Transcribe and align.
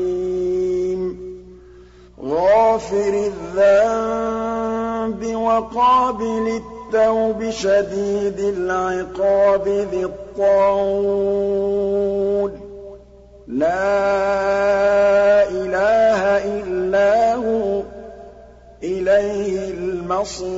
غَافِرِ 2.23 3.31
الذَّنبِ 3.57 5.37
وَقَابِلِ 5.37 6.63
التَّوْبِ 6.95 7.51
شَدِيدِ 7.51 8.41
الْعِقَابِ 8.41 9.69
ذِي 9.69 10.05
الطَّوْلِ 10.05 11.21
ۖ. 12.51 12.55
لَا 13.49 13.71
إِلَٰهَ 15.51 16.23
إِلَّا 16.63 17.35
هُوَ 17.35 17.83
ۖ 17.83 17.85
إِلَيْهِ 18.83 19.71
الْمَصِيرُ. 19.71 20.51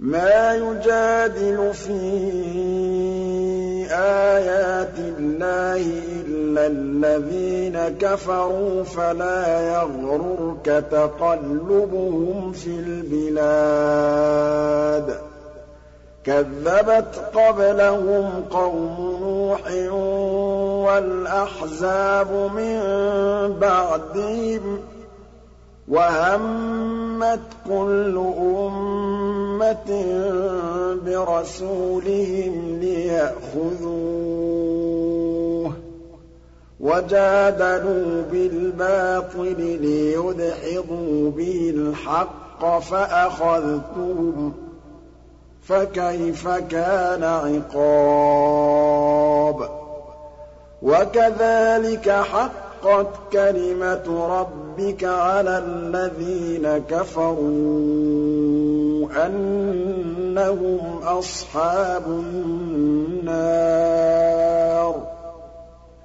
مَا 0.00 0.54
يُجَادِلُ 0.54 1.74
فِي 1.74 2.00
آيَاتِ 3.90 4.98
اللَّهِ 4.98 6.15
إِلَّا 6.58 6.66
الَّذِينَ 6.66 7.78
كَفَرُوا 8.00 8.82
فَلَا 8.82 9.60
يَغْرُرْكَ 9.74 10.84
تَقَلُّبُهُمْ 10.90 12.52
فِي 12.52 12.70
الْبِلَادِ 12.86 14.28
كَذَّبَتْ 16.24 17.14
قَبْلَهُمْ 17.34 18.44
قَوْمُ 18.50 19.18
نُوحٍ 19.22 19.60
وَالْأَحْزَابُ 20.86 22.30
مِن 22.56 22.80
بَعْدِهِمْ 23.60 24.76
ۖ 24.76 24.80
وَهَمَّتْ 25.88 27.40
كُلُّ 27.68 28.16
أُمَّةٍ 28.38 29.90
بِرَسُولِهِمْ 31.04 32.78
لِيَأْخُذُوهُ 32.80 34.82
ۖ 34.82 34.85
وَجَادَلُوا 36.80 38.22
بِالْبَاطِلِ 38.32 39.56
لِيُدْحِضُوا 39.80 41.30
بِهِ 41.30 41.72
الْحَقَّ 41.76 42.78
فَأَخَذْتُهُمْ 42.78 44.52
ۖ 44.52 44.54
فَكَيْفَ 45.68 46.48
كَانَ 46.48 47.24
عِقَابِ 47.74 49.56
وَكَذَٰلِكَ 50.82 52.10
حَقَّتْ 52.10 53.06
كَلِمَةُ 53.32 54.26
رَبِّكَ 54.40 55.04
عَلَى 55.04 55.58
الَّذِينَ 55.58 56.82
كَفَرُوا 56.90 57.46
أَنَّهُمْ 59.26 60.98
أَصْحَابُ 61.02 62.06
النَّارِ 62.06 64.05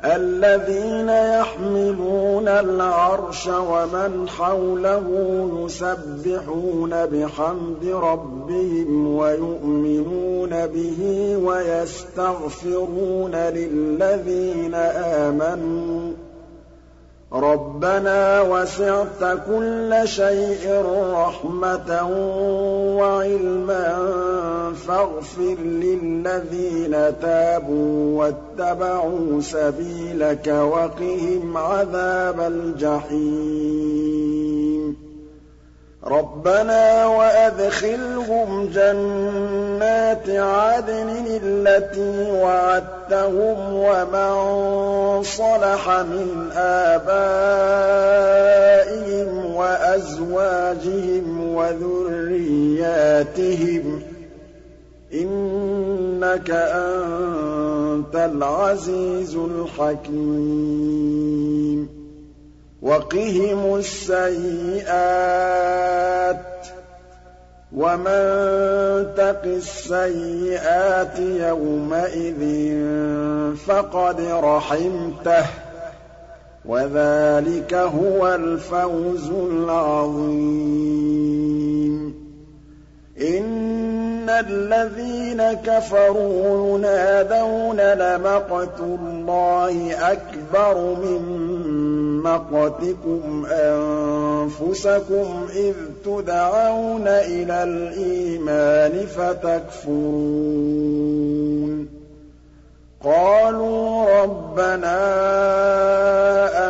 الَّذِينَ 0.06 1.10
يَحْمِلُونَ 1.10 2.48
الْعَرْشَ 2.48 3.48
وَمَنْ 3.48 4.30
حَوْلَهُ 4.30 5.04
يُسَبِّحُونَ 5.66 7.06
بِحَمْدِ 7.06 7.86
رَبِّهِمْ 7.86 9.16
وَيُؤْمِنُونَ 9.16 10.50
بِهِ 10.68 11.00
وَيَسْتَغْفِرُونَ 11.44 13.36
لِلَّذِينَ 13.36 14.74
آمَنُوا. 14.76 16.12
رَبَّنَا 17.34 18.42
وَسِعْتَ 18.42 19.24
كُلَّ 19.48 20.02
شَيْءٍ 20.04 20.84
رَّحْمَةً 21.16 22.10
وَعِلْمًا 23.00 23.88
فَاغْفِرْ 24.88 25.56
لِلَّذِينَ 25.64 26.92
تَابُوا 27.22 28.20
وَاتَّبَعُوا 28.20 29.42
سَبِيلَكَ 29.42 30.48
وَقِهِمْ 30.48 31.58
عَذَابَ 31.58 32.40
الْجَحِيمِ. 32.40 33.92
رَبَّنَا 36.08 37.06
وَأَدْخِلْهُمْ 37.06 38.68
جَنَّاتِ 38.74 40.30
عَدْنٍ 40.30 41.10
الَّتِي 41.44 42.32
وَعَدتَّهُمْ 42.32 43.74
وَمَن 43.74 44.34
صَلَحَ 45.24 45.90
مِنْ 46.00 46.52
آبَائِهِمْ 46.58 47.16
وَأَزْوَاجِهِمْ 49.56 51.26
وَذُرِّيَّاتِهِمْ 51.56 52.82
ۚ 54.00 54.04
إِنَّكَ 55.14 56.50
أَنتَ 56.52 58.16
الْعَزِيزُ 58.16 59.36
الْحَكِيمُ 59.36 60.12
وَقِهِمُ 62.82 63.76
السَّيِّئَاتِ 63.76 64.86
ۚ 66.64 66.68
وَمَن 67.76 68.26
تَقِ 69.18 69.42
السَّيِّئَاتِ 69.46 71.20
يَوْمَئِذٍ 71.20 72.42
فَقَدْ 73.68 74.22
رَحِمْتَهُ 74.22 75.42
ۚ 75.42 75.46
وَذَٰلِكَ 76.66 77.74
هُوَ 77.74 78.28
الْفَوْزُ 78.36 79.30
الْعَظِيمُ. 79.30 80.32
إِنَّ 83.22 84.30
الَّذِينَ 84.30 85.54
كَفَرُوا 85.54 86.78
يُنَادَوْنَ 86.78 87.78
لَمَقْتُ 87.78 88.80
اللَّهِ 88.80 89.96
أَكْبَرُ 90.12 90.96
مِن 90.96 91.22
مَّقْتِكُمْ 92.24 93.46
أَنفُسَكُمْ 93.52 95.28
إِذْ 95.56 95.74
تُدْعَوْنَ 96.06 97.08
إِلَى 97.08 97.64
الْإِيمَانِ 97.64 99.06
فَتَكْفُرُونَ. 99.06 99.92
قَالُوا 103.04 104.06
رَبَّنَا 104.22 105.02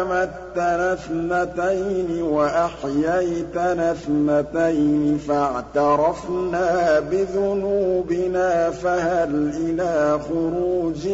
أَمَتَّنَا 0.02 0.94
اثْنَتَيْنِ 0.94 2.22
وَأَحْيَيْتَنَا 2.22 3.92
اثْنَتَيْنِ 3.92 5.18
فَاعْتَرَفْنَا 5.28 7.00
بِذُنُوبِنَا 7.00 8.70
فَهَلْ 8.72 9.52
إِلَىٰ 9.60 10.20
خُرُوجٍ 10.30 11.08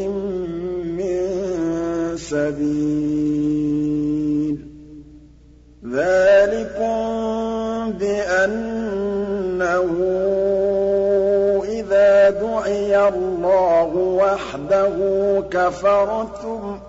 مِّن 0.98 1.18
سَبِيلٍ 2.18 3.38
ذَٰلِكُم 5.86 6.98
بِأَنَّهُ 7.92 9.88
دُعِيَ 12.30 13.08
اللَّهُ 13.08 13.92
وَحْدَهُ 13.96 14.96
كَفَرْتُمْ 15.52 16.78
ۖ 16.78 16.80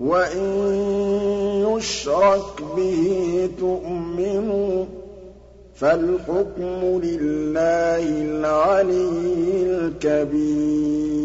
وَإِن 0.00 0.48
يُشْرَكْ 1.68 2.62
بِهِ 2.76 3.50
تُؤْمِنُوا 3.58 4.84
ۚ 4.84 4.88
فَالْحُكْمُ 5.74 7.00
لِلَّهِ 7.04 8.04
الْعَلِيِّ 8.22 9.62
الْكَبِيرِ. 9.62 11.20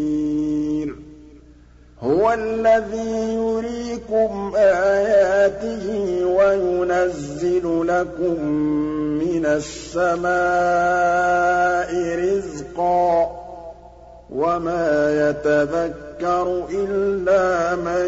هُوَ 2.00 2.32
الَّذِي 2.32 3.34
يُرِيكُمْ 3.34 4.52
آيَاتِهِ 4.56 5.86
وَيُنَزِّلُ 6.26 7.86
لَكُم 7.86 8.44
مِّنَ 9.18 9.46
السَّمَاءِ 9.46 10.26
رِزْقًا 12.76 13.24
ۚ 13.24 13.28
وَمَا 14.30 15.28
يَتَذَكَّرُ 15.28 16.64
إِلَّا 16.70 17.74
مَن 17.76 18.06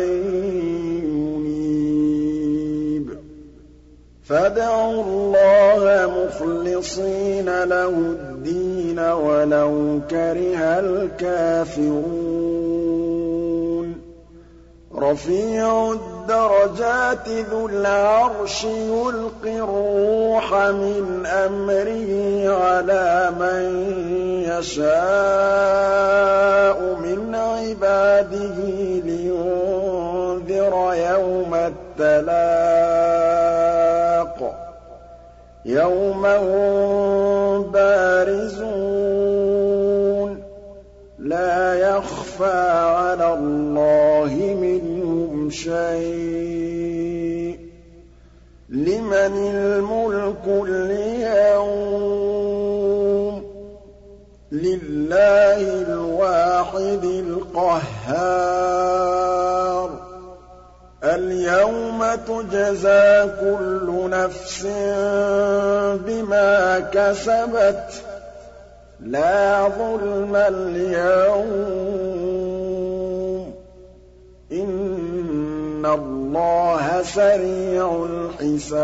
يُنِيبُ. 1.05 3.07
فَادْعُوا 4.25 5.03
اللَّهَ 5.05 6.07
مُخْلِصِينَ 6.07 7.65
لَهُ 7.65 7.89
الدِّينَ 7.89 8.99
وَلَوْ 8.99 10.01
كَرِهَ 10.11 10.79
الْكَافِرُونَ. 10.79 13.08
رَفِيعُ 15.03 15.93
الدَّرَجَاتِ 15.93 17.29
ذُو 17.29 17.67
الْعَرْشِ 17.69 18.65
يُلْقِي 18.65 19.59
الرُّوحَ 19.59 20.55
مِنْ 20.55 21.27
أَمْرِهِ 21.27 22.11
عَلَىٰ 22.49 23.31
مَن 23.41 23.63
يَشَاءُ 24.43 24.89
عِبَادِهِ 27.35 28.59
لِيُنذِرَ 29.05 30.75
يَوْمَ 30.95 31.55
التَّلَاقِ. 31.55 32.29
يَوْمَ 35.65 36.27
هُم 36.27 37.63
بَارِزُونَ. 37.63 38.69
لَا 41.19 41.75
يَخْفَىٰ 41.75 42.88
شَيْءٌ 45.51 46.89
ۚ 47.57 47.61
لِّمَنِ 48.69 49.35
الْمُلْكُ 49.55 50.45
الْيَوْمَ 50.69 52.15
ۖ 53.41 53.45
لِلَّهِ 54.53 55.61
الْوَاحِدِ 55.83 57.05
الْقَهَّارِ 57.05 58.29
الْيَوْمَ 61.05 62.05
تُجْزَىٰ 62.15 63.29
كُلُّ 63.41 64.09
نَفْسٍ 64.11 64.63
بِمَا 66.07 66.81
كَسَبَتْ 66.93 67.91
ۚ 67.91 67.95
لَا 69.01 69.69
ظُلْمَ 69.69 70.37
الْيَوْمَ 70.37 71.49
ۚ 73.53 73.55
إِنَّ 75.79 75.87
اللَّهَ 75.87 77.03
سَرِيعُ 77.03 78.07
الْحِسَابِ 78.43 78.79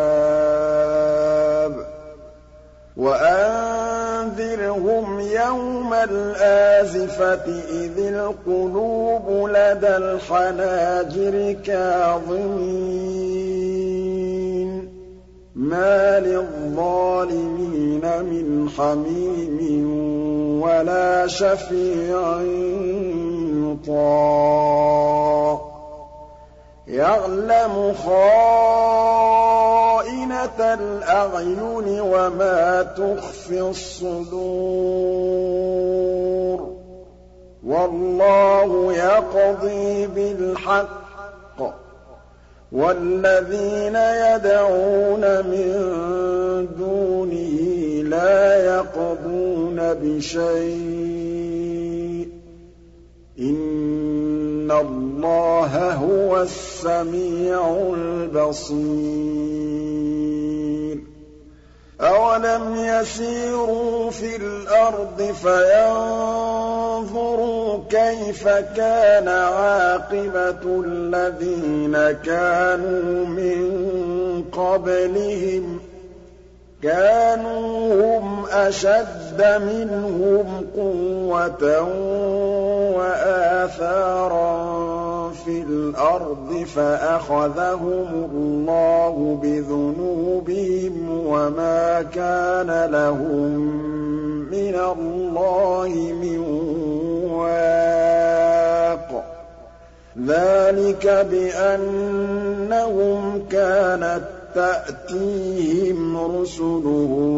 وَأَنذِرْهُمْ 2.97 4.41
يَوْمَ 5.21 5.95
الْآزِفَةِ 5.95 7.47
إِذِ 7.83 7.99
الْقُلُوبُ 7.99 9.49
لَدَى 9.51 9.97
الْحَنَاجِرِ 9.97 11.57
كَاظِمِينَ 11.67 12.95
مَا 15.55 16.21
لِلظَّالِمِينَ 16.21 18.05
مِنْ 18.23 18.69
حَمِيمٍ 18.69 19.59
وَلَا 20.63 21.27
شَفِيعٍ 21.27 22.41
يُطَاعُ 23.83 25.74
يَعْلَمُ 26.95 27.93
خَائِنَةَ 28.07 28.75
الْأَعْيُنِ 30.75 32.01
وَمَا 32.01 32.83
تُخْفِي 32.83 33.61
الصُّدُورُ 33.61 34.35
ۗ 36.59 36.63
وَاللَّهُ 37.67 38.93
يَقْضِي 38.93 40.07
بِالْحَقِّ 40.07 41.59
ۖ 41.59 41.63
وَالَّذِينَ 42.73 43.97
يَدْعُونَ 43.97 45.25
مِن 45.51 45.71
دُونِهِ 46.79 47.57
لَا 48.03 48.65
يَقْضُونَ 48.77 49.95
بِشَيْءٍ 49.95 51.25
ۗ 52.27 52.29
إِنَّ 54.65 54.71
اللَّهَ 54.71 55.93
هُوَ 55.93 56.43
السَّمِيعُ 56.43 57.93
الْبَصِيرُ 57.97 58.75
أَوَلَمْ 62.01 62.77
يَسِيرُوا 62.77 64.11
فِي 64.11 64.37
الْأَرْضِ 64.37 65.23
فَيَنظُرُوا 65.43 66.49
كَيْفَ 67.91 68.49
كَانَ 68.49 69.29
عَاقِبَةُ 69.29 70.83
الَّذِينَ 70.87 71.93
كَانُوا 72.25 73.27
مِن 73.27 74.45
قَبْلِهِمْ 74.53 75.79
ۚ 75.79 75.81
كَانُوا 76.85 78.19
هُمْ 78.19 78.45
أَشَدَّ 78.53 79.41
مِنْهُمْ 79.41 80.67
قُوَّةً 80.77 81.83
وَآثَارًا 82.97 84.55
فِي 85.45 85.63
الْأَرْضِ 85.63 86.65
فَأَخَذَهُمُ 86.77 88.31
اللَّهُ 88.35 89.39
بِذُنُوبِهِمْ 89.43 90.95
وَمَا 91.27 92.03
كَانَ 92.15 92.91
لَهُم 92.93 93.51
مِّنَ 94.53 94.75
اللَّهِ 94.75 95.89
مِن 96.23 96.39
وَاقٍ. 97.33 99.09
ذَٰلِكَ 100.27 101.27
بِأَنَّهُمْ 101.31 103.23
كَانَت 103.51 104.23
تَّأْتِيهِمْ 104.55 106.17
رُسُلُهُم 106.17 107.35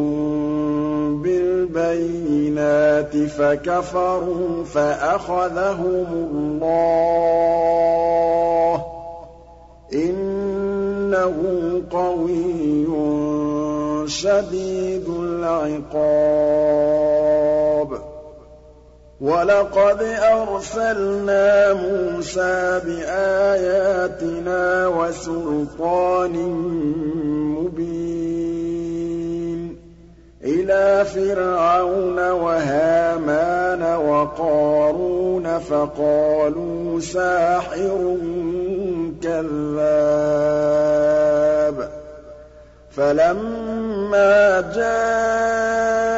بِالْبَيِّنَاتِ 1.23 3.17
فَكَفَرُوا 3.17 4.65
فَأَخَذَهُمُ 4.65 6.07
اللَّهُ 6.63 7.57
ۚ 8.79 8.83
إِنَّهُ 9.95 11.37
قَوِيٌّ 11.91 12.87
شَدِيدُ 14.09 15.09
الْعِقَابِ 15.09 15.97
وَلَقَدْ 19.21 20.03
أَرْسَلْنَا 20.03 21.73
مُوسَىٰ 21.73 22.81
بِآيَاتِنَا 22.85 24.87
وَسُلْطَانٍ 24.87 26.33
مُّبِينٍ 27.57 29.61
إِلَىٰ 30.45 31.05
فِرْعَوْنَ 31.05 32.19
وَهَامَانَ 32.31 33.83
وَقَارُونَ 33.83 35.59
فَقَالُوا 35.59 37.01
سَاحِرٌ 37.01 38.17
كَذَّابٌ 39.23 39.49
فَلَمَّا 42.91 44.61
جَاءَهُم 44.77 46.16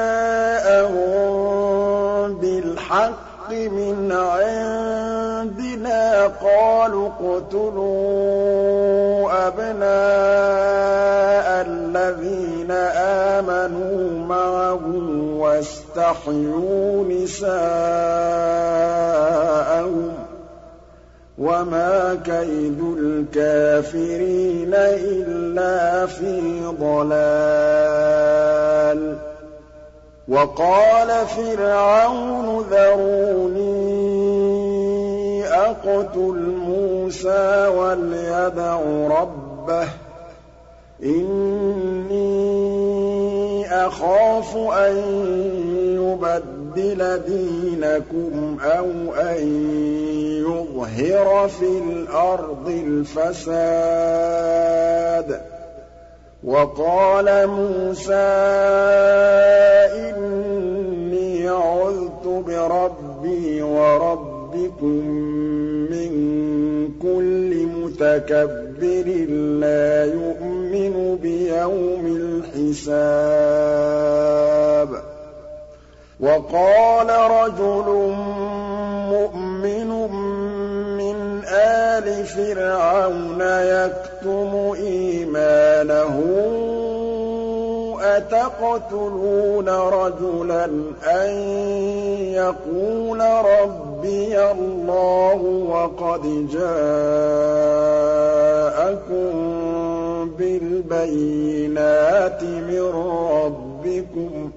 مِنْ 4.09 4.17
عِندِنَا 4.17 6.27
قَالُوا 6.27 7.09
اقْتُلُوا 7.09 7.89
أَبْنَاءَ 9.49 11.49
الَّذِينَ 11.69 12.71
آمَنُوا 13.41 14.27
مَعَهُ 14.27 14.81
وَاسْتَحْيُوا 15.39 17.05
نِسَاءَهُمْ 17.05 17.59
ۚ 20.11 20.15
وَمَا 21.39 22.15
كَيْدُ 22.25 22.81
الْكَافِرِينَ 22.99 24.75
إِلَّا 24.75 26.07
فِي 26.07 26.63
ضَلَالٍ 26.81 28.19
وَقَالَ 30.29 31.27
فِرْعَوْنُ 31.27 32.65
ذَرُونِي 32.71 33.48
أَقْتُلْ 35.85 36.55
مُوسَىٰ 36.67 37.69
وَلْيَدْعُ 37.69 38.81
رَبَّهُ 39.21 39.85
ۖ. 39.85 39.89
إِنِّي 41.03 42.49
أَخَافُ 43.87 44.57
أَن 44.57 44.97
يُبَدِّلَ 45.95 47.21
دِينَكُمْ 47.27 48.59
أَوْ 48.63 48.87
أَن 49.15 49.43
يُظْهِرَ 50.47 51.49
فِي 51.49 51.79
الْأَرْضِ 51.79 52.69
الْفَسَادَ. 52.69 53.59
وَقَالَ 56.45 57.47
مُوسَىٰ 57.47 58.15
إِنِّي 59.95 61.49
عُذْتُ 61.49 62.27
بِرَبِّي 62.27 63.63
وَرَبِّكُم 63.63 65.28
مُتَكَبِّرٍ 68.01 69.07
لَّا 69.61 70.05
يُؤْمِنُ 70.05 71.19
بِيَوْمِ 71.23 72.43
الْحِسَابِ. 72.55 73.03
وَقَالَ 76.21 77.09
رَجُلٌ 77.31 78.15
مُّؤْمِنٌ 79.11 79.91
مِّنْ 80.97 81.45
آلِ 81.49 82.25
فِرْعَوْنَ 82.27 83.41
يَكْتُمُ 83.43 84.75
إِيمَانَهُ. 84.77 86.17
أَتَقْتُلُونَ 88.01 89.69
رَجُلًا 89.69 90.65
أَن 91.07 91.31
يَقُولَ 92.33 93.21
رَبِّيَ 94.09 94.41
اللَّهُ 94.51 95.41
وَقَدْ 95.69 96.49
جَاءَكُم 96.53 96.69
بِالْبَيِّنَاتِ 100.39 102.43
مِن 102.43 102.81
رَّبِّكُمْ 103.33 104.51
ۖ 104.51 104.53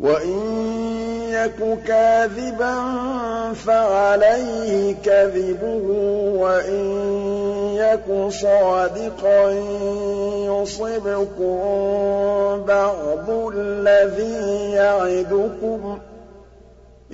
وَإِن 0.00 0.40
يَكُ 1.30 1.78
كَاذِبًا 1.86 2.74
فَعَلَيْهِ 3.54 4.94
كَذِبُهُ 5.04 5.86
وَإِن 6.36 6.84
يَكُ 7.76 8.28
صَادِقًا 8.28 9.50
يُصِبْكُم 10.52 11.58
بَعْضُ 12.68 13.30
الَّذِي 13.56 14.70
يَعِدُكُمْ 14.72 15.98
ۖ 15.98 16.00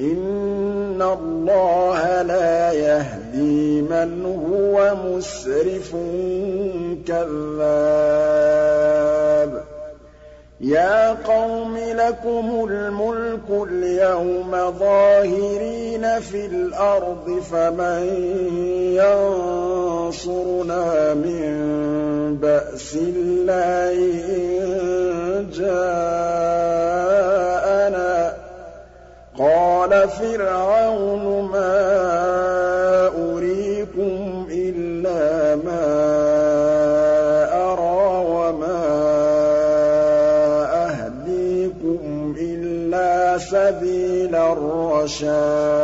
إِنَّ 0.00 1.02
اللَّهَ 1.02 2.22
لَا 2.22 2.72
يَهْدِي 2.72 3.82
مَنْ 3.82 4.24
هُوَ 4.50 4.94
مُسْرِفٌ 4.94 5.96
كَذَّابٌ. 7.06 7.28
يَا 10.60 11.12
قَوْمِ 11.12 11.78
لَكُمُ 11.78 12.66
الْمُلْكُ 12.70 13.68
الْيَوْمَ 13.70 14.72
ظَاهِرِينَ 14.78 16.20
فِي 16.20 16.46
الْأَرْضِ 16.46 17.40
فَمَن 17.52 18.02
يَنصُرُنَا 19.98 21.14
مِن 21.14 22.38
بَأْسِ 22.42 22.94
اللَّهِ 22.94 23.98
إِن 24.28 25.46
جَاءَنَا 25.52 27.57
ۚ 27.57 27.57
قَالَ 29.38 30.08
فِرْعَوْنُ 30.08 31.48
مَا 31.52 31.78
أُرِيكُمْ 33.06 34.46
إِلَّا 34.50 35.56
مَا 35.56 35.86
أَرَىٰ 37.72 38.26
وَمَا 38.34 38.82
أَهْدِيكُمْ 40.86 42.34
إِلَّا 42.40 43.38
سَبِيلَ 43.38 44.34
الرَّشَادِ 44.34 45.78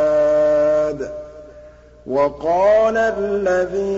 وَقَالَ 2.07 2.97
الَّذِي 2.97 3.95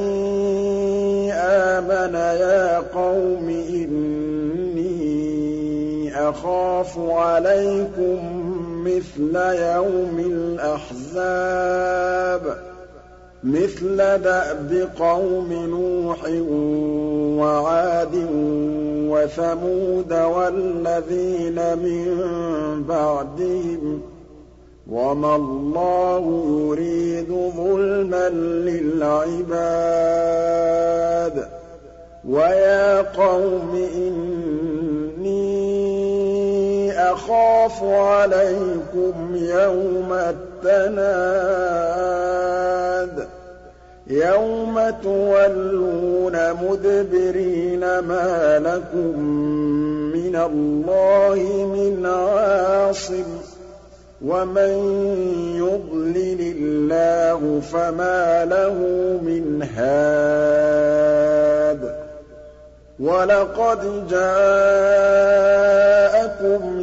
آمَنَ 1.33 2.15
يَا 2.15 2.79
قَوْمِ 2.79 3.49
إِنِّي 3.49 4.97
أَخَافُ 6.29 6.99
عَلَيْكُم 6.99 8.36
مِّثْلَ 8.87 9.35
يَوْمِ 9.61 10.19
الْأَحْزَابِ 10.59 11.77
مِثْلَ 13.43 13.97
دَأْبِ 14.17 14.89
قَوْمِ 14.99 15.53
نُوحٍ 15.53 16.19
وَعَادٍ 17.43 18.15
وَثَمُودَ 19.11 20.13
وَالَّذِينَ 20.13 21.77
مِن 21.77 22.05
بَعْدِهِمْ 22.89 23.99
ۚ 23.99 24.01
وَمَا 24.91 25.35
اللَّهُ 25.35 26.45
يُرِيدُ 26.49 27.29
ظُلْمًا 27.57 28.29
لِّلْعِبَادِ 28.69 29.55
ۚ. 31.45 31.47
وَيَا 32.29 33.01
قَوْمِ 33.01 33.71
إِنِّي 33.95 34.86
أَخَافُ 37.13 37.83
عَلَيْكُمْ 37.83 39.35
يَوْمَ 39.35 40.13
التَّنَادِ. 40.13 40.97
يَوْمَ 44.07 44.89
تُوَلُّونَ 45.03 46.53
مُدْبِرِينَ 46.53 47.99
مَا 47.99 48.59
لَكُم 48.59 49.19
مِّنَ 50.13 50.35
اللَّهِ 50.35 51.39
مِنْ 51.75 52.05
عَاصِمٍ 52.05 53.23
ۗ. 53.23 53.25
وَمَن 54.25 54.69
يُضْلِلِ 55.57 56.53
اللَّهُ 56.57 57.61
فَمَا 57.71 58.45
لَهُ 58.45 58.73
مِنْ 59.23 59.63
هَادٍ. 59.75 61.81
وَلَقَدْ 62.99 64.07
جَاءَكُمْ 64.09 66.76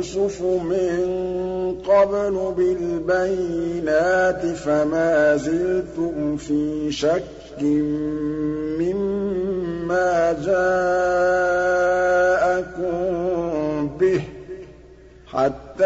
يُوسُفُ 0.00 0.42
مِن 0.42 1.76
قَبْلُ 1.88 2.54
بِالْبَيِّنَاتِ 2.56 4.46
فَمَا 4.46 5.36
زِلْتُمْ 5.36 6.36
فِي 6.36 6.92
شَكٍّ 6.92 7.62
مِّمَّا 8.80 10.32
جَاءَكُم 10.44 10.70
بِهِ 14.00 14.20
حَتَّىٰ 15.26 15.84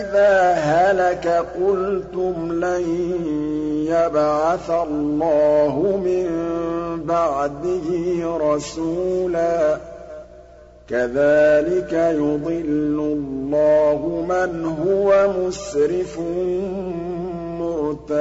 إِذَا 0.00 0.52
هَلَكَ 0.52 1.26
قُلْتُمْ 1.56 2.52
لَن 2.64 2.84
يَبْعَثَ 3.88 4.70
اللَّهُ 4.70 6.00
مِن 6.04 6.26
بَعْدِهِ 7.04 7.86
رَسُولًا 8.36 9.76
ۚ 9.76 9.93
كَذَٰلِكَ 10.88 11.92
يُضِلُّ 11.92 12.98
اللَّهُ 13.00 14.26
مَنْ 14.28 14.64
هُوَ 14.64 15.32
مُسْرِفٌ 15.38 16.18
مُّرْتَابٌ. 17.60 18.14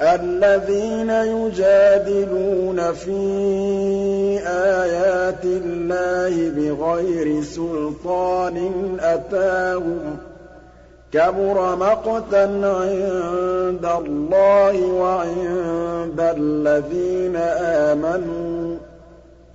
الَّذِينَ 0.00 1.10
يُجَادِلُونَ 1.10 2.92
فِي 2.92 3.20
آيَاتِ 4.46 5.44
اللَّهِ 5.44 6.50
بِغَيْرِ 6.56 7.42
سُلْطَانٍ 7.42 8.56
أَتَاهُمْ 9.00 10.16
ۖ 10.16 10.18
كَبُرَ 11.12 11.76
مَقْتًا 11.76 12.44
عِندَ 12.64 13.84
اللَّهِ 14.00 14.76
وَعِندَ 14.86 16.20
الَّذِينَ 16.20 17.36
آمَنُوا 17.36 18.62
ۚ. 18.64 18.65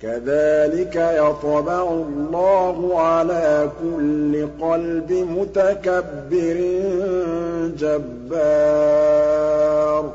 كَذَٰلِكَ 0.02 0.96
يَطْبَعُ 0.96 1.82
اللَّهُ 1.82 3.00
عَلَىٰ 3.00 3.70
كُلِّ 3.82 4.48
قَلْبِ 4.60 5.12
مُتَكَبِّرٍ 5.12 6.56
جَبَّارٍ. 7.78 10.12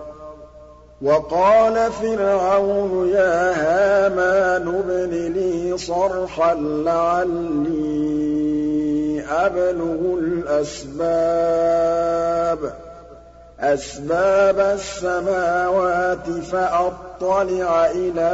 وَقَالَ 1.01 1.91
فِرْعَوْنُ 1.91 3.09
يَا 3.13 3.51
هَامَانُ 3.51 4.67
ابْنِ 4.67 5.33
لِي 5.33 5.77
صَرْحًا 5.77 6.55
لَّعَلِّي 6.55 7.77
أَبْلُغُ 9.29 10.19
الْأَسْبَابَ. 10.19 12.73
أَسْبَابَ 13.59 14.59
السَّمَاوَاتِ 14.59 16.29
فَأَطَّلِعَ 16.29 17.06
إِلَىٰ 17.21 18.33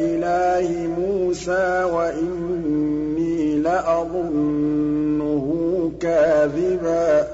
إِلَٰهِ 0.00 0.86
مُوسَىٰ 0.86 1.84
وَإِنِّي 1.84 3.58
لَأَظُنُّهُ 3.58 5.46
كَاذِبًا. 6.00 7.26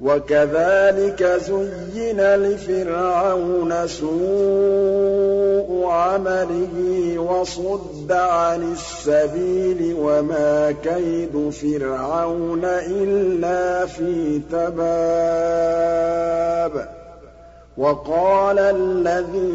وَكَذَٰلِكَ 0.00 1.22
زُيِّنَ 1.22 2.20
لِفِرْعَوْنَ 2.20 3.86
سُوءُ 3.86 5.86
عَمَلِهِ 5.86 7.18
وَصُدَّ 7.18 8.12
عَنِ 8.12 8.72
السَّبِيلِ 8.72 9.94
ۚ 9.94 9.96
وَمَا 9.98 10.74
كَيْدُ 10.84 11.50
فِرْعَوْنَ 11.50 12.64
إِلَّا 12.64 13.86
فِي 13.86 14.40
تَبَابٍ. 14.52 14.84
وَقَالَ 17.78 18.58
الَّذِي 18.58 19.52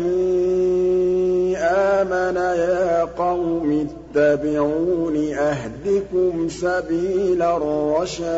آمَنَ 1.58 2.36
يَا 2.36 3.04
قَوْمِ 3.04 3.88
اتَّبِعُونِ 3.88 5.34
أَهْدِكُمْ 5.34 6.50
سَبِيلَ 6.50 7.42
الرَّشَادِ. 7.42 8.30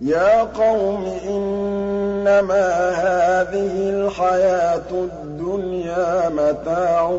يَا 0.00 0.42
قَوْمِ 0.42 1.04
إِنَّمَا 1.28 2.90
هَٰذِهِ 2.90 3.90
الْحَيَاةُ 3.90 4.90
الدُّنْيَا 4.92 6.28
مَتَاعٌ 6.28 7.10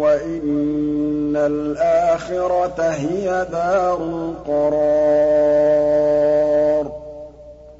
وَإِنَّ 0.00 1.36
الْآخِرَةَ 1.36 2.80
هِيَ 2.80 3.46
دَارُ 3.52 3.96
الْقَرَارِ. 3.96 5.93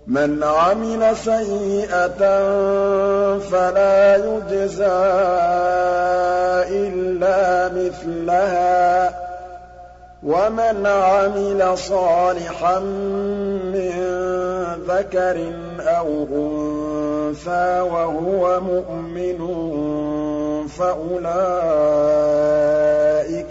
مَنْ 0.06 0.42
عَمِلَ 0.42 1.16
سَيِّئَةً 1.16 2.18
فَلَا 3.38 4.16
يُجْزَىٰ 4.16 4.86
إِلَّا 6.68 7.68
مِثْلَهَا. 7.68 9.14
وَمَنْ 10.22 10.86
عَمِلَ 10.86 11.78
صَالِحًا 11.78 12.78
مِّن 13.72 13.92
ذَكَرٍ 14.88 15.52
أَوْ 15.80 16.26
أُنثَىٰ 16.32 17.80
وَهُوَ 17.80 18.60
مُؤْمِنٌ 18.60 19.40
فَأُولَٰئِكَ 20.68 21.24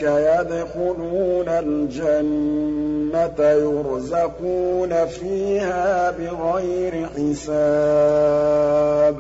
يَدْخُلُونَ 0.04 1.48
الْجَنَّةَ 1.48 3.40
يُرْزَقُونَ 3.40 5.06
فِيهَا 5.06 6.12
بِغَيْرِ 6.12 7.08
حِسَابٍ. 7.16 9.16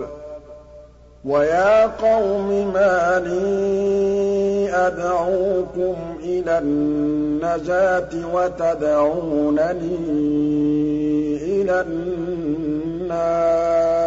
وَيَا 1.26 1.86
قَوْمِ 1.86 2.74
مَا 2.74 3.20
لِي 3.20 4.70
أَدْعُوكُمْ 4.74 5.96
إِلَى 6.24 6.58
النَّجَاةِ 6.58 8.10
وَتَدْعُونَنِي 8.34 9.98
إِلَى 11.62 11.82
النَّارِ. 11.82 14.03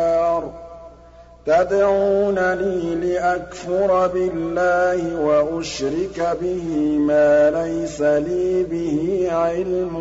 تَدْعُونَنِي 1.46 2.94
لِأَكْفُرَ 2.94 4.06
بِاللَّهِ 4.06 5.20
وَأُشْرِكَ 5.20 6.36
بِهِ 6.42 6.98
مَا 6.98 7.50
لَيْسَ 7.50 8.00
لِي 8.02 8.64
بِهِ 8.64 9.28
عِلْمٌ 9.32 9.96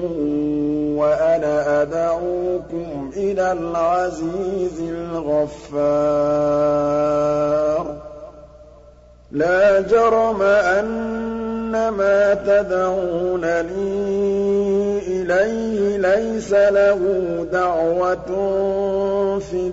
وَأَنَا 0.98 1.82
أَدْعُوكُمْ 1.82 3.12
إِلَى 3.18 3.52
الْعَزِيزِ 3.52 4.80
الْغَفَّارِ. 4.80 5.86
لَا 9.32 9.82
جَرَمَ 9.82 10.42
أَنَّ 10.42 11.90
مَا 11.90 12.34
تَدْعُونَنِي 12.34 13.86
إِلَيْهِ 15.08 15.98
لَيْسَ 15.98 16.54
لَهُ 16.54 17.00
دَعْوَةٌ 17.52 18.30
فِي 19.40 19.72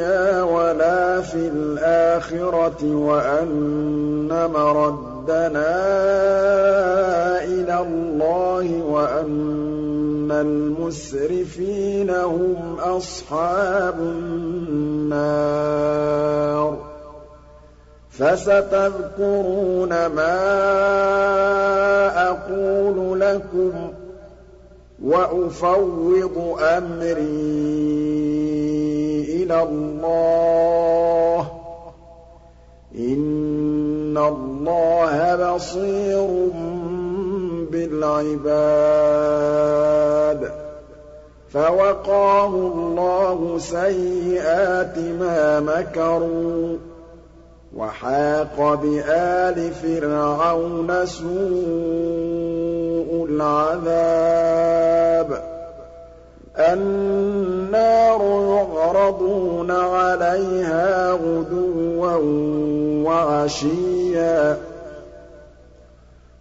الدُّنْيَا 0.00 0.42
وَلَا 0.42 1.20
فِي 1.20 1.48
الْآخِرَةِ 1.48 2.84
وَأَنَّ 2.94 4.28
مَرَدَّنَا 4.52 5.76
إِلَى 7.44 7.78
اللَّهِ 7.80 8.82
وَأَنَّ 8.82 10.30
الْمُسْرِفِينَ 10.30 12.10
هُمْ 12.10 12.76
أَصْحَابُ 12.80 13.94
النَّارِ. 14.00 15.20
فَسَتَذْكُرُونَ 18.10 19.88
مَا 20.06 20.40
أَقُولُ 22.30 23.20
لَكُمْ 23.20 23.72
ۚ 23.72 23.99
وَأُفَوِّضُ 25.04 26.56
أَمْرِي 26.60 27.12
إِلَى 29.42 29.62
اللَّهِ 29.62 31.42
ۚ. 31.42 31.46
إِنَّ 32.98 34.18
اللَّهَ 34.18 35.36
بَصِيرٌ 35.54 36.48
بِالْعِبَادِ. 37.72 38.50
فَوَقَاهُ 41.48 42.46
اللَّهُ 42.46 43.58
سَيِّئَاتِ 43.58 44.98
مَا 44.98 45.60
مَكَرُوا 45.60 46.76
ۖ. 46.76 46.80
وَحَاقَ 47.76 48.74
بِآلِ 48.74 49.70
فِرْعَوْنَ 49.70 51.06
سُوءُ 51.06 51.30
الْعَذَابِ. 53.30 55.42
النَّارُ 56.58 58.20
يُعْرَضُونَ 58.22 59.70
عَلَيْهَا 59.70 61.12
غُدُوًّا 61.12 62.16
وَعَشِيًّا 63.08 64.54
ۖ. 64.54 64.58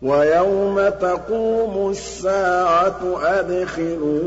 وَيَوْمَ 0.01 0.89
تَقُومُ 1.01 1.89
السَّاعَةُ 1.89 3.01
أَدْخِلُوا 3.23 4.19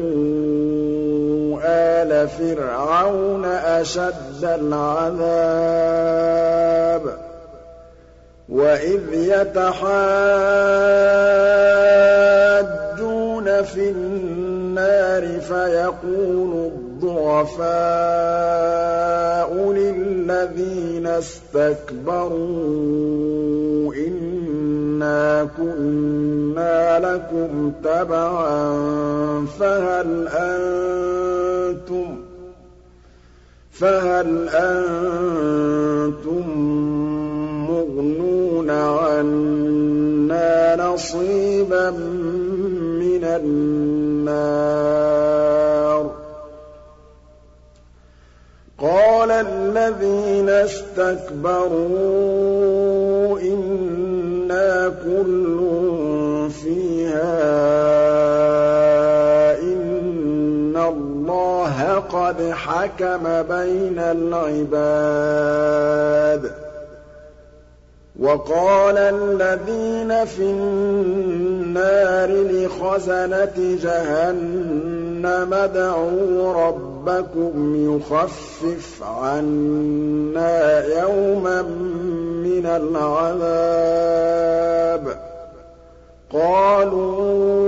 آلَ 1.64 2.28
فِرْعَوْنَ 2.28 3.44
أَشَدَّ 3.44 4.44
الْعَذَابِ 4.44 5.22
وَإِذْ 8.48 9.00
يَتَحَاجُّونَ 9.12 9.92
فِي 13.62 13.90
النَّارِ 13.90 15.40
فَيَقُولُ 15.40 16.70
الضُّعَفَاءُ 16.72 17.72
لِلَّذِينَ 19.72 21.06
اسْتَكْبَرُوا 21.06 22.32
إِنَّا 25.02 25.48
كُنَّا 25.58 26.98
لَكُمْ 26.98 27.72
تَبَعًا 27.84 29.46
فَهَلْ 29.58 30.28
أَنتُم 30.28 32.08
فَهَلْ 33.72 34.48
أَنتُم 34.48 36.44
مُّغْنُونَ 37.70 38.70
عَنَّا 38.70 40.56
نَصِيبًا 40.76 41.90
مِّنَ 43.02 43.24
النَّارِ 43.24 44.62
قَالَ 48.78 49.30
الَّذِينَ 49.30 50.48
اسْتَكْبَرُوا 50.48 51.72
كُلٌّ 55.04 55.58
فِيهَا 56.50 57.32
إِنَّ 59.60 60.76
اللَّهَ 60.76 61.94
قَدْ 61.94 62.50
حَكَمَ 62.50 63.42
بَيْنَ 63.42 63.98
الْعِبَادِ 63.98 65.22
وَقَالَ 68.20 68.98
الَّذِينَ 68.98 70.24
فِي 70.24 70.42
النَّارِ 70.42 72.30
لِخَزَنَةِ 72.30 73.78
جَهَنَّمَ 73.82 75.54
ادْعُوا 75.54 76.52
رَبَّكُمْ 76.66 77.74
يُخَفِّفْ 77.96 79.02
عَنَّا 79.02 80.84
يَوْمًا 80.86 81.60
مِّنَ 82.62 82.66
الْعَذَابِ. 82.66 83.42
قَالُوا 86.32 87.62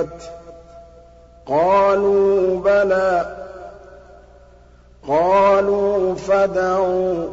ۖ؟ 0.05 0.23
قَالُوا 1.47 2.59
بَلَىٰ 2.59 3.25
ۚ. 3.25 3.27
قَالُوا 5.07 6.15
فَادْعُوا 6.15 7.13
ۗ 7.25 7.27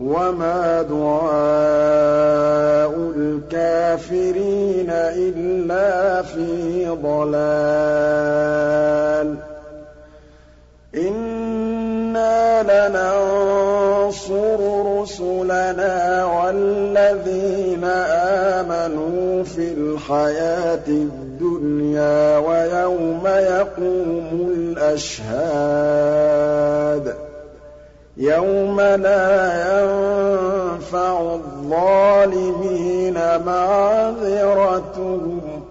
وَمَا 0.00 0.82
دُعَاءُ 0.88 1.30
الْكَافِرِينَ 3.16 4.90
إِلَّا 4.90 6.22
فِي 6.22 6.88
ضَلَالٍ 6.88 8.40
إِنَّا 10.94 12.62
لَنَنصُرُ 12.88 14.58
رُسُلَنَا 15.00 16.24
وَالَّذِينَ 16.24 17.84
آمَنُوا 17.84 19.44
فِي 19.44 19.72
الْحَيَاةِ 19.72 20.88
الدُّنْيَا 20.88 22.38
وَيَوْمَ 22.38 23.26
يَقُومُ 23.26 24.48
الْأَشْهَادُ 24.56 25.30
يَوْمَ 28.20 28.80
لَا 28.80 29.80
يَنفَعُ 29.80 31.20
الظَّالِمِينَ 31.34 33.14
مَعْذِرَتُهُمْ 33.46 35.40
ۖ 35.40 35.62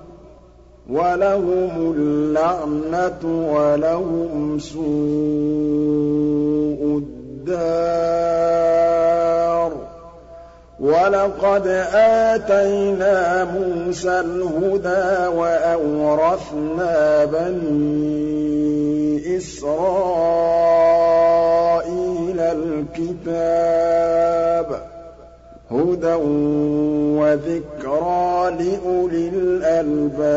وَلَهُمُ 0.89 1.93
اللَّعْنَةُ 1.97 3.21
وَلَهُمْ 3.53 4.59
سُوءُ 4.59 4.81
الدَّارِ 7.47 8.09
وَلَقَدْ 10.79 11.67
آتَيْنَا 11.93 13.43
مُوسَى 13.43 14.19
الْهُدَىٰ 14.19 15.27
وَأَوْرَثْنَا 15.37 17.25
بَنِي 17.25 18.57
إِسْرَائِيلَ 19.37 20.18
الْكِتَابِ 22.99 24.81
هُدًى 25.71 26.13
وَذِكْرَىٰ 27.19 28.51
لِأُولِي 28.59 29.29
الْأَلْبَابِ. 29.29 30.29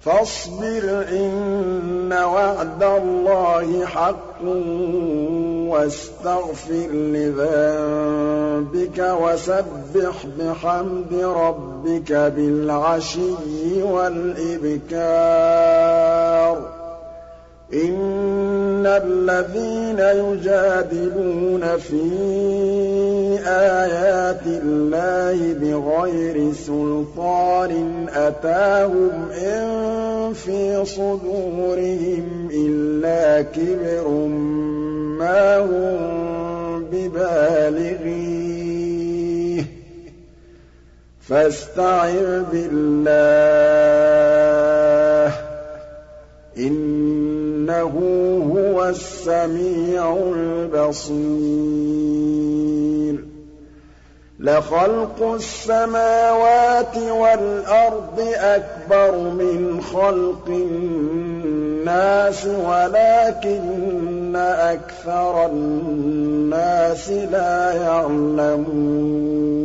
فَاصْبِرْ 0.00 1.06
إِنَّ 1.12 2.12
وَعْدَ 2.12 2.82
اللَّهِ 2.82 3.86
حَقٌّ 3.86 4.42
وَاسْتَغْفِرْ 5.68 6.88
لِذَنبِكَ 6.92 8.98
وَسَبِّحْ 8.98 10.26
بِحَمْدِ 10.38 11.14
رَبِّكَ 11.14 12.12
بِالْعَشِيِّ 12.12 13.82
وَالْإِبْكَارِ. 13.82 16.79
إِنَّ 17.74 18.86
الَّذِينَ 18.86 19.98
يُجَادِلُونَ 19.98 21.76
فِي 21.78 22.02
آيَاتِ 23.46 24.46
اللَّهِ 24.46 25.38
بِغَيْرِ 25.54 26.52
سُلْطَانٍ 26.52 28.06
أَتَاهُمْ 28.14 29.30
إِن 29.30 30.32
فِي 30.34 30.84
صُدُورِهِمْ 30.84 32.48
إِلَّا 32.52 33.42
كِبْرٌ 33.42 34.08
مَّا 35.18 35.58
هُم 35.58 36.84
بِبَالِغِيهِ 36.92 38.40
ۚ 39.62 39.66
فَاسْتَعِذْ 41.28 42.42
بِاللَّهِ 42.52 44.16
ۖ 44.16 44.19
إِنَّهُ 47.80 48.72
هُوَ 48.72 48.88
السَّمِيعُ 48.88 50.16
الْبَصِيرُ. 50.36 51.30
لَخَلْقُ 54.40 55.22
السَّمَاوَاتِ 55.22 56.96
وَالْأَرْضِ 56.96 58.20
أَكْبَرُ 58.34 59.18
مِنْ 59.18 59.80
خَلْقِ 59.80 60.46
النَّاسِ 60.48 62.46
وَلَٰكِنَّ 62.46 64.36
أَكْثَرَ 64.36 65.46
النَّاسِ 65.46 67.10
لَا 67.10 67.72
يَعْلَمُونَ. 67.72 69.59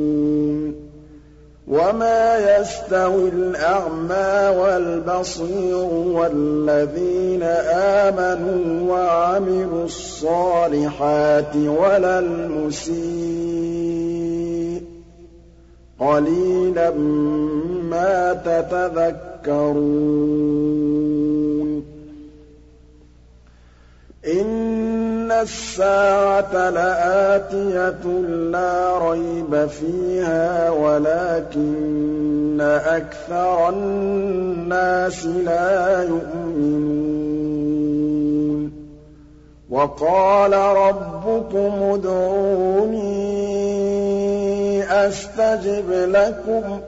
وَمَا 1.67 2.37
يَسْتَوِي 2.37 3.29
الْأَعْمَىٰ 3.29 4.53
وَالْبَصِيرُ 4.57 5.89
وَالَّذِينَ 6.13 7.43
آمَنُوا 8.03 8.91
وَعَمِلُوا 8.93 9.85
الصَّالِحَاتِ 9.85 11.55
وَلَا 11.55 12.19
الْمُسِيءُ 12.19 12.95
ۚ 14.81 14.83
قَلِيلًا 15.99 16.89
مَّا 17.89 18.33
تَتَذَكَّرُونَ 18.45 19.85
إِنَّ 25.25 25.31
السَّاعَةَ 25.31 26.69
لَآتِيَةٌ 26.69 28.05
لَّا 28.53 28.97
رَيْبَ 29.09 29.65
فِيهَا 29.67 30.69
وَلَٰكِنَّ 30.69 32.61
أَكْثَرَ 32.61 33.69
النَّاسِ 33.69 35.25
لَا 35.25 36.03
يُؤْمِنُونَ 36.03 37.15
وَقَالَ 39.69 40.53
رَبُّكُمُ 40.53 41.73
ادْعُونِي 41.93 43.05
أَسْتَجِبْ 45.07 45.89
لَكُمْ 45.91 46.79
ۚ 46.79 46.81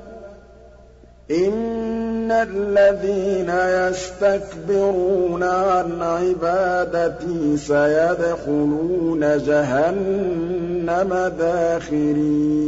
إِنَّ 2.28 2.32
الَّذِينَ 2.32 3.50
يَسْتَكْبِرُونَ 3.50 5.44
عَنْ 5.44 6.02
عِبَادَتِي 6.02 7.58
سَيَدْخُلُونَ 7.58 9.20
جَهَنَّمَ 9.38 11.32
دَاخِرِينَ 11.40 12.68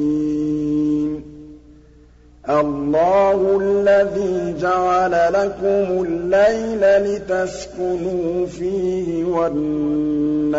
اللَّهُ 2.50 3.60
الَّذِي 3.62 4.56
جَعَلَ 4.62 5.12
لَكُمُ 5.12 6.06
اللَّيْلَ 6.08 6.82
لِتَسْكُنُوا 7.04 8.45
فِيهِ 8.45 9.24
وَالنَّهَارَ 9.26 10.58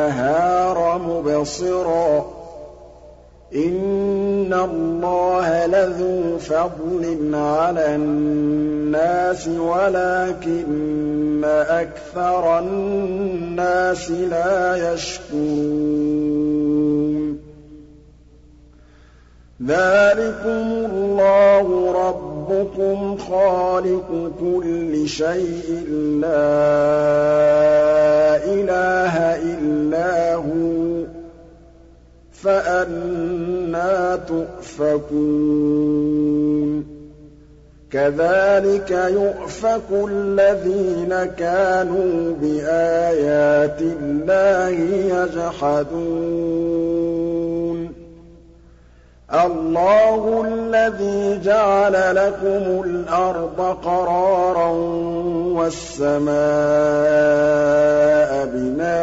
مُبْصِرًا 0.99 2.21
ۚ 2.21 2.25
إِنَّ 3.55 4.55
اللَّهَ 4.55 5.67
لَذُو 5.67 6.39
فَضْلٍ 6.39 7.35
عَلَى 7.35 7.95
النَّاسِ 7.95 9.49
وَلَٰكِنَّ 9.49 11.45
أَكْثَرَ 11.45 12.59
النَّاسِ 12.59 14.11
لَا 14.11 14.93
يَشْكُرُونَ. 14.93 15.91
ذَٰلِكُمُ 19.67 20.67
اللَّهُ 20.93 21.93
رَبُّكُمْ 21.93 23.17
خَالِقُ 23.19 24.31
كُلِّ 24.41 25.09
شَيْءٍ 25.09 25.85
لَّا 26.23 26.31
إِلَٰهَ 28.45 29.15
إِلَّا 29.37 30.30
فَأَنَّىٰ 32.44 34.18
تُؤْفَكُونَ. 34.29 35.20
كَذَٰلِكَ 37.92 38.90
يُؤْفَكُ 38.90 39.90
الَّذِينَ 39.92 41.24
كَانُوا 41.24 42.35
بِآيَاتِ 42.42 43.83
اللَّهِ 43.83 44.76
يَجْحَدُونَ. 45.14 46.40
اللَّهُ 49.35 50.44
الَّذِي 50.48 51.40
جَعَلَ 51.44 51.92
لَكُمُ 51.92 52.83
الْأَرْضَ 52.85 53.79
قَرَارًا 53.85 54.70
وَالسَّمَاءَ 55.57 56.40
بِنَاءً 58.46 59.00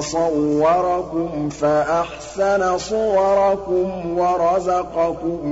وَصَوَّرَكُمْ 0.00 1.48
فَأَحْسَنَ 1.48 2.78
صُوَرَكُمْ 2.78 4.18
وَرَزَقَكُم 4.18 5.46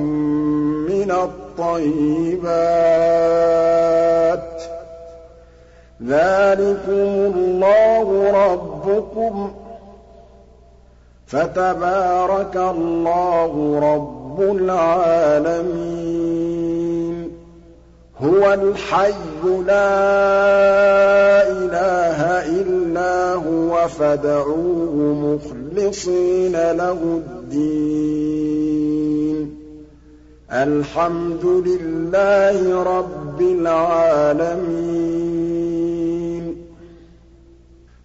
مِّنَ 0.89 1.11
الطَّيِّبَاتِ 1.11 2.49
ۚ. 4.61 4.63
ذَٰلِكُمُ 6.03 7.33
اللَّهُ 7.37 8.31
رَبُّكُمْ 8.31 9.49
ۖ. 9.49 9.51
فَتَبَارَكَ 11.27 12.57
اللَّهُ 12.57 13.81
رَبُّ 13.95 14.41
الْعَالَمِينَ. 14.41 15.79
هُوَ 18.23 18.53
الْحَيُّ 18.55 19.13
لَا 19.67 19.89
إِلَٰهَ 21.51 22.47
إِلَّا 22.47 22.78
فَادْعُوهُ 23.87 24.95
مُخْلِصِينَ 24.97 26.53
لَهُ 26.53 27.23
الدِّينَ. 27.27 28.39
الْحَمْدُ 30.53 31.45
لِلَّهِ 31.45 32.83
رَبِّ 32.83 33.41
الْعَالَمِينَ. 33.41 34.89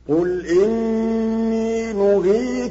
قُلْ 0.09 0.45
إِنِّي 0.45 1.93
نُهِيتُ 1.93 2.52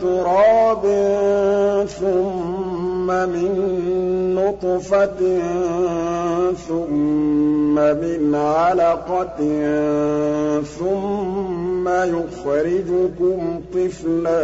تُرَابٍ 0.00 0.84
ثُمَّ 1.88 3.06
مِن 3.06 3.50
نُّطْفَةٍ 4.34 5.20
ثُمَّ 6.68 7.74
مِنْ 7.74 8.34
عَلَقَةٍ 8.34 9.38
ثُمَّ 10.62 11.88
يُخْرِجُكُمْ 11.88 13.60
طِفْلًا 13.74 14.42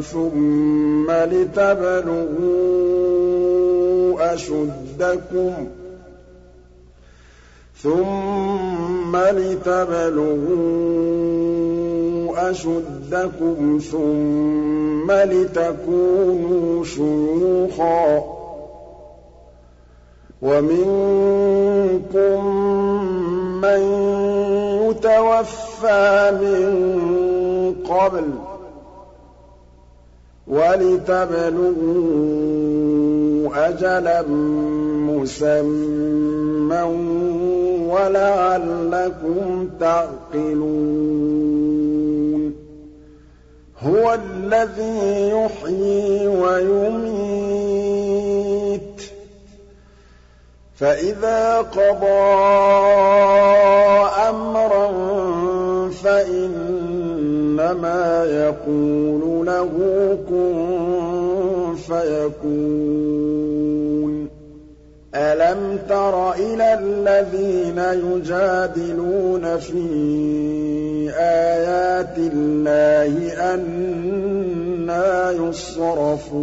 ثُمَّ 0.00 1.10
لِتَبْلُغُوا 1.10 2.52
أَشُدَّكُمْ 4.34 5.52
ثُمَّ 7.82 9.16
لِتَبْلُغُوا 9.16 10.62
أَشُدَّكُمْ 12.36 13.78
ثُمَّ 13.78 15.12
لِتَكُونُوا 15.12 16.84
شُيُوخًا 16.84 18.24
وَمِنكُم 20.42 22.38
مَّن 23.60 23.80
يُتَوَفَّىٰ 24.88 26.30
مِن 26.42 26.66
قَبْلُ 27.88 28.22
ۖ 28.22 28.24
وَلِتَبْلُغُوا 30.46 31.72
أَجَلًا 33.68 34.22
مُّسَمًّى 35.08 36.82
وَلَعَلَّكُمْ 37.92 39.68
تَعْقِلُونَ 39.80 41.51
هُوَ 43.86 44.14
الَّذِي 44.14 45.28
يُحْيِي 45.28 46.28
وَيُمِيتُ 46.28 47.40
ۖ. 48.98 49.02
فَإِذَا 50.76 51.56
قَضَىٰ 51.58 52.08
أَمْرًا 54.28 54.88
فَإِنَّمَا 55.90 57.04
يَقُولُ 58.24 59.46
لَهُ 59.46 59.70
كُن 60.28 61.76
فَيَكُونُ. 61.88 63.81
أَلَمْ 65.32 65.78
تَرَ 65.88 66.32
إِلَى 66.32 66.74
الَّذِينَ 66.74 67.78
يُجَادِلُونَ 67.78 69.58
فِي 69.58 69.88
آيَاتِ 71.16 72.16
اللَّهِ 72.18 73.32
أَنَّىٰ 73.54 75.36
يُصْرَفُونَ 75.48 76.42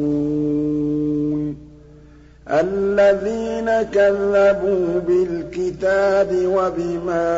الَّذِينَ 2.49 3.69
كَذَّبُوا 3.93 4.99
بِالْكِتَابِ 5.07 6.29
وَبِمَا 6.45 7.29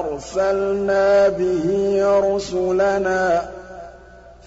أَرْسَلْنَا 0.00 1.28
بِهِ 1.28 1.66
رُسُلَنَا 2.34 3.40
ۖ 3.40 3.44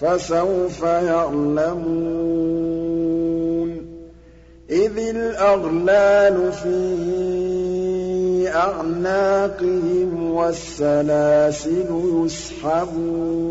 فَسَوْفَ 0.00 0.82
يَعْلَمُونَ 0.82 2.67
إِذِ 4.70 4.98
الْأَغْلَالُ 4.98 6.52
فِي 6.52 6.78
أَعْنَاقِهِمْ 8.48 10.30
وَالسَّلَاسِلُ 10.32 11.88
يُسْحَبُونَ 12.24 13.48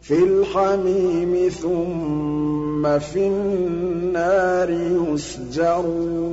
فِي 0.00 0.14
الْحَمِيمِ 0.14 1.48
ثُمَّ 1.48 2.98
فِي 2.98 3.26
النَّارِ 3.26 4.70
يُسْجَرُونَ 5.10 6.30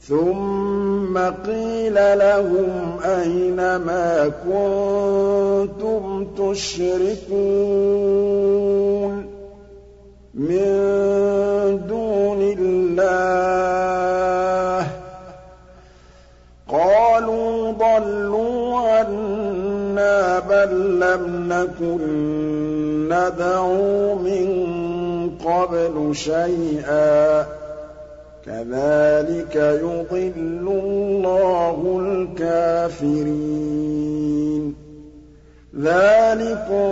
ثُمَّ 0.00 1.18
قِيلَ 1.18 1.94
لَهُمْ 1.94 2.98
أَيْنَ 3.04 3.56
مَا 3.56 4.28
كُنتُمْ 4.44 6.26
تُشْرِكُونَ 6.36 7.32
مِن 10.34 11.80
دُونِ 11.88 12.54
اللَّهِ 12.58 13.72
ۖ. 14.86 14.90
قَالُوا 16.68 17.72
ضَلُّوا 17.72 18.78
عَنَّا 18.78 20.38
بَل 20.38 21.00
لَّمْ 21.00 21.52
نَكُن 21.52 22.00
نَّدْعُو 23.08 24.14
مِن 24.14 24.46
قَبْلُ 25.44 26.10
شَيْئًا 26.16 27.42
ۚ. 27.42 27.46
كَذَٰلِكَ 28.46 29.56
يُضِلُّ 29.56 30.68
اللَّهُ 30.84 32.00
الْكَافِرِينَ. 32.00 33.22
ذَٰلِكُم 35.80 36.82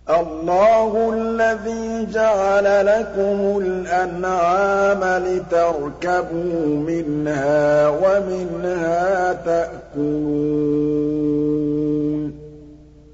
اللَّهُ 0.09 1.13
الَّذِي 1.13 2.05
جَعَلَ 2.13 2.85
لَكُمُ 2.85 3.59
الْأَنْعَامَ 3.65 5.23
لِتَرْكَبُوا 5.23 6.65
مِنْهَا 6.89 7.87
وَمِنْهَا 7.87 9.33
تَأْكُلُونَ 9.33 10.89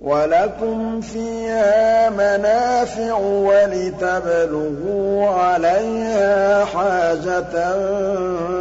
وَلَكُمْ 0.06 1.02
فِيهَا 1.02 2.10
مَنَافِعُ 2.10 3.18
وَلِتَبْلُغُوا 3.50 5.28
عَلَيْهَا 5.28 6.65
حَاجَةً 6.65 7.74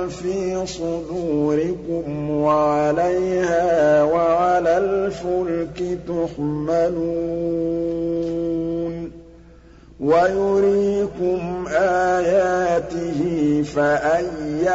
فِي 0.09 0.67
صُدُورِكُمْ 0.67 2.31
وَعَلَيْهَا 2.31 4.03
وَعَلَى 4.03 4.79
الْفُلْكِ 4.79 5.99
تُحْمَلُونَ 6.09 7.35
وَيُرِيكُمْ 10.01 11.65
آيَاتِهِ 11.77 13.21
فَأَيَّ 13.75 14.69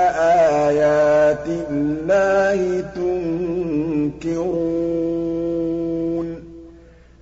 آيَاتِ 0.70 1.48
اللَّهِ 1.70 2.84
تُنكِرُونَ 2.96 4.60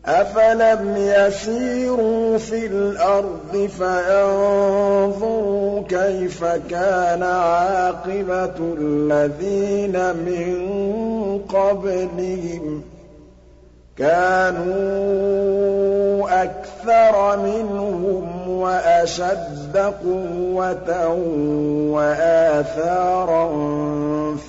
أَفَلَمْ 0.07 0.97
يَسِيرُوا 0.97 2.37
فِي 2.37 2.65
الْأَرْضِ 2.65 3.69
فَيَنظُرُوا 3.79 5.03
كَيْفَ 5.89 6.43
كَانَ 6.69 7.23
عَاقِبَةُ 7.23 8.55
الَّذِينَ 8.79 10.15
مِن 10.15 10.47
قَبْلِهِمْ 11.49 12.81
ۚ 12.81 12.83
كَانُوا 13.97 15.47
أَكْثَرَ 16.43 17.37
مِنْهُمْ 17.37 18.49
وَأَشَدَّ 18.49 19.77
قُوَّةً 19.77 21.07
وَآثَارًا 21.91 23.45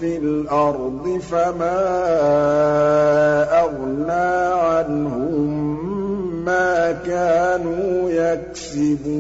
فِي 0.01 0.17
الْأَرْضِ 0.17 1.19
فَمَا 1.31 1.81
أَغْنَىٰ 3.61 4.55
عَنْهُم 4.55 5.69
مَّا 6.45 6.93
كَانُوا 6.93 8.11
يَكْسِبُونَ. 8.11 9.19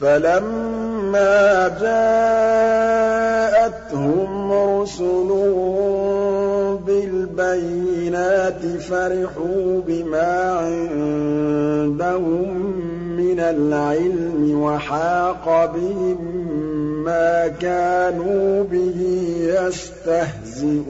فَلَمَّا 0.00 1.68
جَاءَتْهُمْ 1.68 2.32
رُسُلُهُم 4.52 5.72
بِالْبَيِّنَاتِ 6.86 8.62
فَرِحُوا 8.80 9.80
بِمَا 9.86 10.32
عِندَهُم 10.60 12.48
مِّنَ 13.16 13.40
الْعِلْمِ 13.40 14.60
وَحَاقَ 14.62 15.46
بِهِم 15.74 16.18
مَّا 17.04 17.48
كَانُوا 17.48 18.64
بِهِ 18.64 19.00
يَسْتَهْزِئُونَ. 19.38 20.82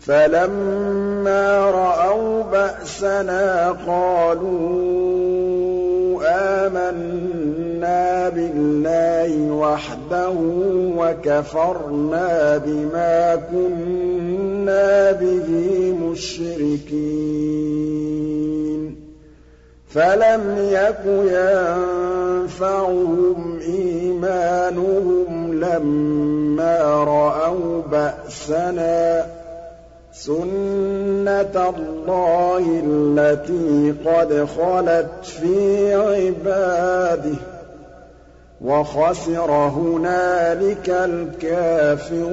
فَلَمَّا 0.00 1.70
رَأَوْا 1.70 2.42
بَأْسَنَا 2.42 3.70
قَالُوا 3.70 5.30
آمَنَّا 6.66 8.28
بِاللَّهِ 8.28 9.52
وَحْدَهُ 9.52 10.34
وَكَفَرْنَا 10.96 12.56
بِمَا 12.56 13.36
كُنَّا 13.36 15.12
بِهِ 15.12 15.48
مُشْرِكِينَ. 16.02 18.99
فَلَمْ 19.94 20.56
يَكُ 20.70 21.00
يَنفَعُهُمْ 22.46 23.58
إِيمَانُهُمْ 23.60 25.54
لَمَّا 25.64 27.04
رَأَوْا 27.04 27.82
بَأْسَنَا 27.92 29.22
ۖ 29.22 29.24
سُنَّةَ 30.12 31.74
اللَّهِ 31.76 32.82
الَّتِي 32.86 33.94
قَدْ 34.06 34.46
خَلَتْ 34.58 35.24
فِي 35.24 35.94
عِبَادِهِ 35.94 37.34
ۖ 37.34 37.38
وَخَسِرَ 38.60 39.50
هُنَالِكَ 39.50 40.88
الْكَافِرُونَ 40.90 42.30